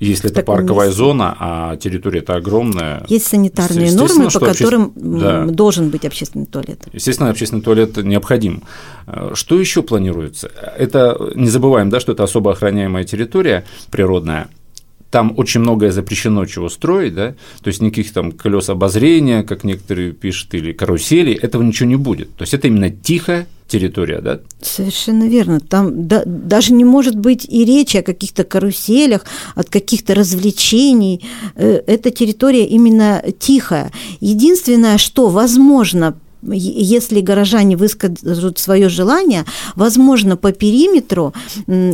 если 0.00 0.30
это 0.30 0.42
парковая 0.42 0.88
месте. 0.88 0.98
зона, 0.98 1.36
а 1.38 1.76
территория 1.76 2.20
это 2.20 2.34
огромная. 2.34 3.04
Есть 3.08 3.26
санитарные 3.26 3.92
нормы, 3.92 4.28
по 4.30 4.40
которым 4.40 4.92
да. 4.94 5.44
должен 5.46 5.90
быть 5.90 6.04
общественный 6.04 6.46
туалет. 6.46 6.86
Естественно, 6.92 7.30
общественный 7.30 7.62
туалет 7.62 7.96
необходим. 7.96 8.62
Что 9.34 9.58
еще 9.60 9.82
планируется? 9.82 10.50
Это 10.76 11.18
не 11.34 11.48
забываем, 11.48 11.90
да, 11.90 12.00
что 12.00 12.12
это 12.12 12.24
особо 12.24 12.52
охраняемая 12.52 13.04
территория 13.04 13.64
природная 13.90 14.48
там 15.10 15.34
очень 15.36 15.60
многое 15.60 15.92
запрещено 15.92 16.44
чего 16.46 16.68
строить, 16.68 17.14
да, 17.14 17.34
то 17.62 17.68
есть 17.68 17.80
никаких 17.80 18.12
там 18.12 18.32
колес 18.32 18.68
обозрения, 18.68 19.42
как 19.42 19.64
некоторые 19.64 20.12
пишут, 20.12 20.54
или 20.54 20.72
карусели, 20.72 21.32
этого 21.34 21.62
ничего 21.62 21.88
не 21.88 21.96
будет. 21.96 22.34
То 22.36 22.42
есть 22.42 22.54
это 22.54 22.68
именно 22.68 22.90
тихая 22.90 23.46
территория, 23.68 24.20
да? 24.20 24.40
Совершенно 24.60 25.28
верно. 25.28 25.60
Там 25.60 26.06
да, 26.06 26.22
даже 26.24 26.72
не 26.72 26.84
может 26.84 27.16
быть 27.16 27.44
и 27.44 27.64
речи 27.64 27.96
о 27.96 28.02
каких-то 28.02 28.44
каруселях, 28.44 29.24
от 29.54 29.68
каких-то 29.68 30.14
развлечений. 30.14 31.24
Э, 31.56 31.80
эта 31.86 32.10
территория 32.10 32.66
именно 32.66 33.22
тихая. 33.38 33.90
Единственное, 34.20 34.98
что 34.98 35.28
возможно 35.28 36.14
если 36.42 37.20
горожане 37.20 37.76
выскажут 37.76 38.58
свое 38.58 38.88
желание, 38.88 39.44
возможно, 39.74 40.36
по 40.36 40.52
периметру 40.52 41.32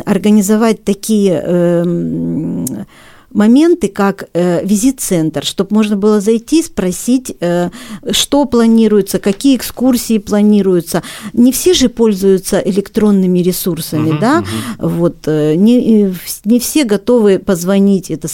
организовать 0.05 0.85
такие 0.85 1.43
эм, 1.45 2.87
моменты, 3.33 3.89
как 3.89 4.29
э, 4.33 4.65
визит-центр, 4.65 5.45
чтобы 5.45 5.75
можно 5.75 5.97
было 5.97 6.21
зайти, 6.21 6.62
спросить, 6.62 7.35
э, 7.41 7.71
что 8.11 8.45
планируется, 8.45 9.19
какие 9.19 9.57
экскурсии 9.57 10.19
планируются. 10.19 11.03
Не 11.33 11.53
все 11.53 11.75
же 11.75 11.89
пользуются 11.89 12.59
электронными 12.59 13.41
ресурсами, 13.41 14.11
uh-huh, 14.11 14.21
да, 14.21 14.41
uh-huh. 14.41 14.89
вот, 14.89 15.17
э, 15.27 15.55
не, 15.55 16.15
не 16.45 16.59
все 16.61 16.85
готовы 16.85 17.39
позвонить. 17.39 18.11
Это, 18.11 18.29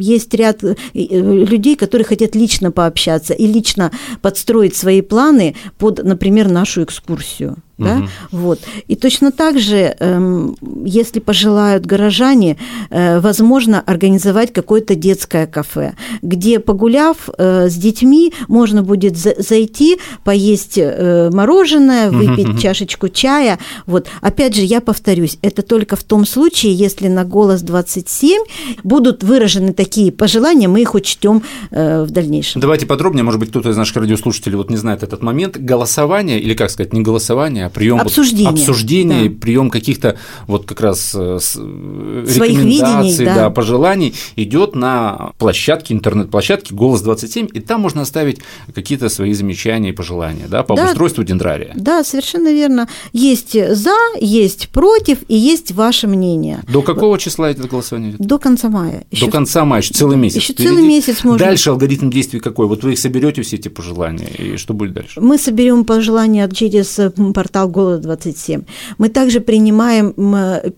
есть 0.00 0.34
ряд 0.34 0.62
э, 0.64 0.74
людей, 0.94 1.76
которые 1.76 2.04
хотят 2.04 2.34
лично 2.34 2.70
пообщаться 2.70 3.34
и 3.34 3.46
лично 3.46 3.90
подстроить 4.22 4.76
свои 4.76 5.00
планы 5.00 5.54
под, 5.78 6.02
например, 6.04 6.48
нашу 6.48 6.84
экскурсию. 6.84 7.56
Да? 7.78 7.98
Угу. 7.98 8.08
Вот. 8.32 8.60
И 8.88 8.96
точно 8.96 9.32
так 9.32 9.58
же, 9.58 9.94
эм, 9.98 10.56
если 10.84 11.20
пожелают 11.20 11.84
горожане, 11.84 12.56
э, 12.88 13.20
возможно 13.20 13.82
организовать 13.84 14.52
какое-то 14.52 14.94
детское 14.94 15.46
кафе, 15.46 15.92
где, 16.22 16.58
погуляв 16.58 17.28
э, 17.36 17.68
с 17.68 17.74
детьми, 17.74 18.32
можно 18.48 18.82
будет 18.82 19.18
за- 19.18 19.34
зайти, 19.36 19.98
поесть 20.24 20.78
э, 20.78 21.30
мороженое, 21.30 22.10
выпить 22.10 22.48
угу. 22.48 22.58
чашечку 22.58 23.10
чая. 23.10 23.58
Вот. 23.84 24.06
Опять 24.22 24.56
же, 24.56 24.62
я 24.62 24.80
повторюсь, 24.80 25.38
это 25.42 25.60
только 25.60 25.96
в 25.96 26.04
том 26.04 26.24
случае, 26.24 26.72
если 26.72 27.08
на 27.08 27.24
голос 27.24 27.60
27 27.60 28.42
будут 28.84 29.22
выражены 29.22 29.74
такие 29.74 30.12
пожелания, 30.12 30.68
мы 30.68 30.80
их 30.80 30.94
учтем 30.94 31.42
в 31.70 32.06
дальнейшем. 32.06 32.60
Давайте 32.60 32.86
подробнее, 32.86 33.22
может 33.22 33.40
быть, 33.40 33.50
кто-то 33.50 33.70
из 33.70 33.76
наших 33.76 33.96
радиослушателей 33.96 34.56
вот 34.56 34.70
не 34.70 34.76
знает 34.76 35.02
этот 35.02 35.22
момент. 35.22 35.58
Голосование, 35.58 36.40
или 36.40 36.54
как 36.54 36.70
сказать, 36.70 36.92
не 36.92 37.02
голосование, 37.02 37.65
прием 37.68 38.00
обсуждения, 38.00 38.50
вот, 38.50 38.58
обсуждений, 38.60 39.28
да. 39.28 39.40
прием 39.40 39.70
каких-то 39.70 40.18
вот 40.46 40.66
как 40.66 40.80
раз 40.80 41.12
э, 41.14 41.38
Своих 41.40 42.52
рекомендаций, 42.52 43.10
видений, 43.10 43.24
да. 43.24 43.34
Да, 43.34 43.50
пожеланий 43.50 44.14
идет 44.36 44.74
на 44.74 45.32
площадке, 45.38 45.94
интернет-площадке 45.94 46.74
Голос 46.74 47.02
27, 47.02 47.48
и 47.52 47.60
там 47.60 47.80
можно 47.80 48.02
оставить 48.02 48.40
какие-то 48.74 49.08
свои 49.08 49.32
замечания 49.32 49.90
и 49.90 49.92
пожелания, 49.92 50.46
да, 50.48 50.62
по 50.62 50.76
да, 50.76 50.86
устройству 50.86 51.24
дендрария. 51.24 51.72
Да, 51.74 52.04
совершенно 52.04 52.52
верно. 52.52 52.88
Есть 53.12 53.52
за, 53.52 53.94
есть 54.20 54.68
против, 54.70 55.18
и 55.28 55.36
есть 55.36 55.72
ваше 55.72 56.06
мнение. 56.06 56.60
До 56.68 56.82
какого 56.82 57.18
числа 57.18 57.50
это 57.50 57.66
голосование 57.66 58.10
идет? 58.10 58.20
До 58.20 58.38
конца 58.38 58.68
мая. 58.68 59.04
Еще... 59.10 59.26
До 59.26 59.32
конца 59.32 59.64
мая, 59.64 59.82
еще 59.82 59.94
целый 59.94 60.16
месяц. 60.16 60.36
Еще 60.36 60.52
целый 60.52 60.82
месяц 60.82 61.24
можно. 61.24 61.46
Дальше 61.46 61.70
алгоритм 61.70 62.10
действий 62.10 62.40
какой? 62.40 62.66
Вот 62.66 62.84
вы 62.84 62.92
их 62.92 62.98
соберете 62.98 63.42
все 63.42 63.56
эти 63.56 63.68
пожелания, 63.68 64.28
и 64.28 64.56
что 64.56 64.74
будет 64.74 64.92
дальше? 64.92 65.20
Мы 65.20 65.38
соберем 65.38 65.84
пожелания 65.84 66.48
через 66.48 66.98
портал 67.34 67.55
Голос 67.64 68.00
27. 68.00 68.62
Мы 68.98 69.08
также 69.08 69.40
принимаем 69.40 70.14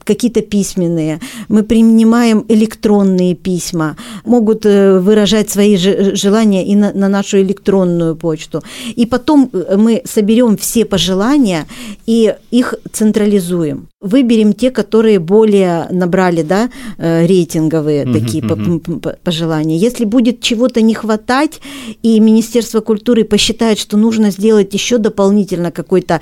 какие-то 0.04 0.42
письменные, 0.42 1.20
мы 1.48 1.62
принимаем 1.62 2.44
электронные 2.48 3.34
письма, 3.34 3.96
могут 4.24 4.66
э, 4.66 4.98
выражать 5.00 5.50
свои 5.50 5.76
желания 5.76 6.66
и 6.66 6.76
на, 6.76 6.92
на 6.92 7.08
нашу 7.08 7.40
электронную 7.40 8.16
почту. 8.16 8.62
И 8.96 9.06
потом 9.06 9.50
э, 9.52 9.76
мы 9.76 10.02
соберем 10.04 10.56
все 10.56 10.84
пожелания 10.84 11.66
и 12.06 12.34
их 12.50 12.74
централизуем. 12.92 13.88
Выберем 14.00 14.52
те, 14.52 14.70
которые 14.70 15.18
более 15.18 15.88
набрали 15.90 16.42
да, 16.42 16.70
э, 16.98 17.26
рейтинговые 17.26 18.04
uh-huh, 18.04 18.12
такие 18.12 18.44
uh-huh. 18.44 19.16
пожелания. 19.24 19.76
Если 19.76 20.04
будет 20.04 20.40
чего-то 20.40 20.80
не 20.80 20.94
хватать, 20.94 21.60
и 22.02 22.20
Министерство 22.20 22.80
культуры 22.80 23.24
посчитает, 23.24 23.78
что 23.78 23.96
нужно 23.96 24.30
сделать 24.30 24.72
еще 24.72 24.98
дополнительно 24.98 25.70
какой-то 25.70 26.20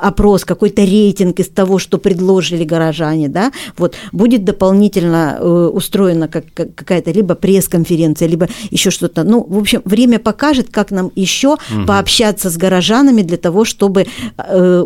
опрос, 0.00 0.44
какой-то 0.44 0.82
рейтинг 0.82 1.40
из 1.40 1.48
того, 1.48 1.78
что 1.78 1.98
предложили 1.98 2.64
горожане, 2.64 3.28
да, 3.28 3.52
вот 3.76 3.94
будет 4.12 4.44
дополнительно 4.44 5.40
устроена 5.40 6.28
как, 6.28 6.44
какая-то 6.54 7.10
либо 7.10 7.34
пресс-конференция, 7.34 8.28
либо 8.28 8.48
еще 8.70 8.90
что-то. 8.90 9.24
Ну, 9.24 9.44
в 9.48 9.58
общем, 9.58 9.82
время 9.84 10.18
покажет, 10.18 10.68
как 10.70 10.90
нам 10.90 11.10
еще 11.14 11.48
угу. 11.48 11.86
пообщаться 11.86 12.50
с 12.50 12.56
горожанами 12.56 13.22
для 13.22 13.36
того, 13.36 13.64
чтобы 13.64 14.06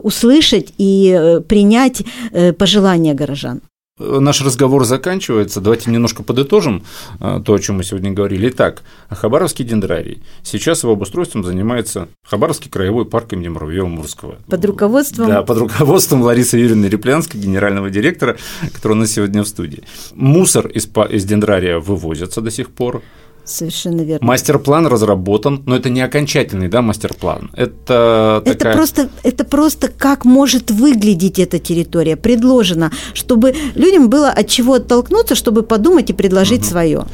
услышать 0.03 0.73
и 0.79 1.41
принять 1.49 2.03
пожелания 2.59 3.15
горожан. 3.15 3.61
Наш 4.21 4.43
разговор 4.43 4.85
заканчивается. 4.85 5.61
Давайте 5.61 5.91
немножко 5.91 6.23
подытожим 6.23 6.85
а, 7.21 7.41
то, 7.41 7.55
о 7.55 7.59
чем 7.59 7.77
мы 7.77 7.85
сегодня 7.85 8.13
говорили. 8.13 8.49
Итак, 8.51 8.83
Хабаровский 9.09 9.65
дендрарий. 9.65 10.23
Сейчас 10.43 10.83
его 10.83 10.93
обустройством 10.93 11.45
занимается 11.45 12.09
Хабаровский 12.29 12.71
краевой 12.71 13.05
парк 13.05 13.33
имени 13.33 13.49
Муравьева-Мурского. 13.49 14.37
Под 14.49 14.65
руководством? 14.65 15.29
Да, 15.29 15.43
под 15.43 15.59
руководством 15.59 16.23
Ларисы 16.23 16.59
Юрьевны 16.59 16.87
Реплянской, 16.87 17.41
генерального 17.41 17.91
директора, 17.91 18.37
которая 18.73 18.99
у 18.99 19.01
нас 19.01 19.13
сегодня 19.13 19.43
в 19.43 19.49
студии. 19.49 19.85
Мусор 20.15 20.67
из, 20.67 20.89
из 21.11 21.25
дендрария 21.25 21.79
вывозится 21.79 22.41
до 22.41 22.51
сих 22.51 22.71
пор. 22.71 23.03
Совершенно 23.45 24.03
верно. 24.03 24.25
Мастер-план 24.27 24.87
разработан, 24.87 25.63
но 25.67 25.77
это 25.77 25.91
не 25.91 26.01
окончательный, 26.01 26.69
да, 26.69 26.81
мастер-план. 26.81 27.51
Это, 27.55 28.41
это 28.45 28.59
такая... 28.59 28.75
просто, 28.75 29.09
это 29.25 29.45
просто 29.45 29.89
как 29.89 30.25
может 30.25 30.71
выглядеть 30.71 31.41
эта 31.41 31.59
территория, 31.59 32.17
предложено, 32.17 32.93
чтобы 33.15 33.55
людям 33.75 34.09
было 34.09 34.31
от 34.31 34.47
чего 34.49 34.75
оттолкнуться, 34.75 35.35
чтобы 35.35 35.65
подумать 35.65 36.11
и 36.11 36.13
предложить 36.13 36.61
угу. 36.61 36.69
свое. 36.69 37.05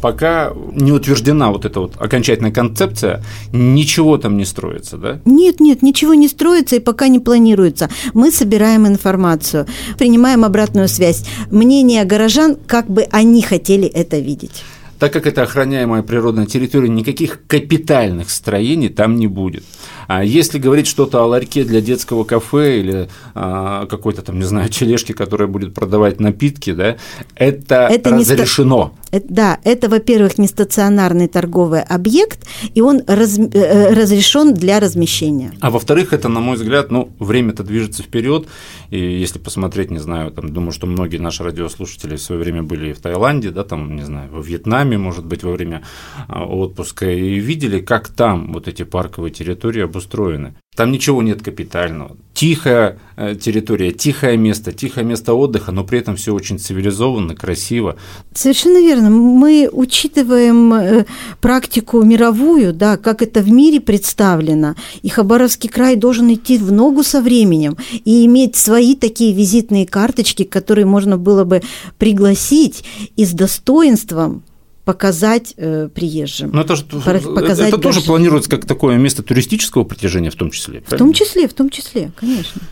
Пока 0.00 0.52
не 0.72 0.90
утверждена 0.90 1.52
вот 1.52 1.64
эта 1.64 1.80
вот 1.80 1.92
окончательная 1.98 2.52
концепция, 2.52 3.22
ничего 3.52 4.18
там 4.18 4.36
не 4.36 4.44
строится, 4.44 4.96
да? 4.96 5.20
Нет, 5.24 5.60
нет, 5.60 5.82
ничего 5.82 6.14
не 6.14 6.28
строится 6.28 6.76
и 6.76 6.80
пока 6.80 7.06
не 7.06 7.20
планируется. 7.20 7.88
Мы 8.12 8.32
собираем 8.32 8.88
информацию, 8.88 9.66
принимаем 9.98 10.44
обратную 10.44 10.88
связь, 10.88 11.24
мнение 11.50 12.04
горожан, 12.04 12.56
как 12.66 12.88
бы 12.88 13.06
они 13.12 13.42
хотели 13.42 13.86
это 13.86 14.18
видеть. 14.18 14.64
Так 14.98 15.12
как 15.12 15.26
это 15.26 15.42
охраняемая 15.42 16.02
природная 16.02 16.46
территория, 16.46 16.88
никаких 16.88 17.46
капитальных 17.46 18.30
строений 18.30 18.88
там 18.88 19.16
не 19.16 19.26
будет. 19.26 19.64
А 20.08 20.24
если 20.24 20.58
говорить 20.58 20.86
что-то 20.86 21.22
о 21.22 21.26
ларьке 21.26 21.64
для 21.64 21.80
детского 21.80 22.24
кафе 22.24 22.80
или 22.80 23.08
а, 23.34 23.86
какой-то 23.86 24.22
там, 24.22 24.38
не 24.38 24.44
знаю, 24.44 24.68
тележке, 24.70 25.14
которая 25.14 25.48
будет 25.48 25.74
продавать 25.74 26.20
напитки, 26.20 26.72
да, 26.72 26.96
это, 27.34 27.88
это 27.90 28.10
разрешено. 28.10 28.92
Не. 28.94 29.05
Да, 29.12 29.58
это, 29.64 29.88
во-первых, 29.88 30.38
не 30.38 30.48
стационарный 30.48 31.28
торговый 31.28 31.82
объект, 31.82 32.46
и 32.74 32.80
он 32.80 33.02
раз... 33.06 33.38
Э, 33.38 33.94
разрешен 33.94 34.54
для 34.54 34.80
размещения. 34.80 35.52
А 35.60 35.70
во-вторых, 35.70 36.12
это, 36.12 36.28
на 36.28 36.40
мой 36.40 36.56
взгляд, 36.56 36.90
ну, 36.90 37.10
время-то 37.18 37.62
движется 37.62 38.02
вперед, 38.02 38.46
и 38.90 38.98
если 38.98 39.38
посмотреть, 39.38 39.90
не 39.90 39.98
знаю, 39.98 40.30
там, 40.30 40.52
думаю, 40.52 40.72
что 40.72 40.86
многие 40.86 41.18
наши 41.18 41.42
радиослушатели 41.42 42.16
в 42.16 42.22
свое 42.22 42.40
время 42.40 42.62
были 42.62 42.92
в 42.92 43.00
Таиланде, 43.00 43.50
да, 43.50 43.64
там, 43.64 43.96
не 43.96 44.02
знаю, 44.02 44.30
во 44.30 44.42
Вьетнаме, 44.42 44.98
может 44.98 45.24
быть, 45.24 45.42
во 45.42 45.52
время 45.52 45.82
а, 46.28 46.44
отпуска, 46.44 47.10
и 47.10 47.38
видели, 47.38 47.80
как 47.80 48.08
там 48.08 48.52
вот 48.52 48.68
эти 48.68 48.82
парковые 48.82 49.32
территории 49.32 49.82
обустроены. 49.82 50.54
Там 50.76 50.92
ничего 50.92 51.22
нет 51.22 51.42
капитального. 51.42 52.16
Тихая 52.36 52.98
э, 53.16 53.34
территория, 53.34 53.92
тихое 53.92 54.36
место, 54.36 54.70
тихое 54.70 55.06
место 55.06 55.32
отдыха, 55.32 55.72
но 55.72 55.84
при 55.84 56.00
этом 56.00 56.16
все 56.16 56.34
очень 56.34 56.58
цивилизованно, 56.58 57.34
красиво. 57.34 57.96
Совершенно 58.34 58.76
верно. 58.76 59.08
Мы 59.08 59.70
учитываем 59.72 60.74
э, 60.74 61.06
практику 61.40 62.02
мировую, 62.02 62.74
да, 62.74 62.98
как 62.98 63.22
это 63.22 63.40
в 63.40 63.50
мире 63.50 63.80
представлено. 63.80 64.74
И 65.00 65.08
Хабаровский 65.08 65.70
край 65.70 65.96
должен 65.96 66.30
идти 66.30 66.58
в 66.58 66.70
ногу 66.70 67.02
со 67.02 67.22
временем 67.22 67.78
и 68.04 68.26
иметь 68.26 68.54
свои 68.56 68.94
такие 68.94 69.32
визитные 69.32 69.86
карточки, 69.86 70.44
которые 70.44 70.84
можно 70.84 71.16
было 71.16 71.44
бы 71.44 71.62
пригласить 71.96 72.84
и 73.16 73.24
с 73.24 73.32
достоинством 73.32 74.42
показать 74.86 75.52
э, 75.56 75.88
приезжим. 75.92 76.52
Но 76.52 76.60
это, 76.60 76.76
же, 76.76 76.84
показать 76.84 77.68
это 77.68 77.78
тоже 77.78 78.00
планируется 78.00 78.48
как 78.48 78.66
такое 78.66 78.96
место 78.96 79.24
туристического 79.24 79.82
притяжения 79.82 80.30
в 80.30 80.36
том 80.36 80.52
числе. 80.52 80.82
В 80.86 80.96
том 80.96 81.12
числе, 81.12 81.48
в 81.48 81.54
том 81.54 81.70
числе, 81.70 82.12
конечно. 82.16 82.62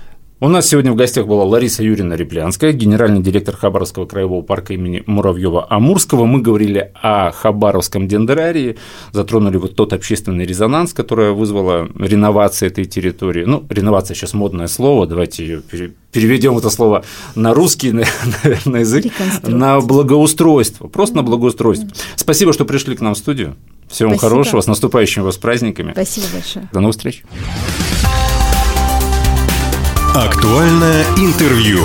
У 0.45 0.49
нас 0.51 0.69
сегодня 0.69 0.93
в 0.93 0.95
гостях 0.95 1.27
была 1.27 1.43
Лариса 1.45 1.83
Юрьевна 1.83 2.17
Реплянская, 2.17 2.75
генеральный 2.75 3.23
директор 3.23 3.57
Хабаровского 3.57 4.05
краевого 4.05 4.43
парка 4.43 4.75
имени 4.75 5.03
Муравьева-Амурского. 5.07 6.27
Мы 6.27 6.43
говорили 6.43 6.93
о 7.01 7.31
Хабаровском 7.31 8.07
дендрарии, 8.07 8.77
затронули 9.13 9.57
вот 9.57 9.75
тот 9.75 9.95
общественный 9.95 10.45
резонанс, 10.45 10.93
который 10.93 11.33
вызвала 11.33 11.89
реновация 11.99 12.67
этой 12.67 12.85
территории. 12.85 13.45
Ну, 13.47 13.65
реновация 13.71 14.15
сейчас 14.15 14.35
модное 14.35 14.67
слово, 14.67 15.07
давайте 15.07 15.47
ее 15.47 15.63
переведем 16.13 16.59
это 16.59 16.69
слово 16.69 17.07
на 17.35 17.55
русский, 17.55 17.93
наверное, 18.45 18.81
язык, 18.81 19.07
на 19.45 19.81
благоустройство, 19.81 20.89
просто 20.89 21.17
на 21.17 21.23
благоустройство. 21.23 21.89
Спасибо, 22.17 22.53
что 22.53 22.67
пришли 22.67 22.95
к 22.97 23.01
нам 23.01 23.15
в 23.15 23.19
студию. 23.19 23.57
Всего 23.89 24.11
вам 24.11 24.19
хорошего, 24.19 24.61
с 24.61 24.67
наступающими 24.67 25.23
вас 25.23 25.39
праздниками. 25.39 25.93
Спасибо 25.93 26.27
большое. 26.35 26.69
До 26.71 26.81
новых 26.81 26.97
встреч. 26.97 27.25
Актуальное 30.15 31.05
интервью. 31.17 31.81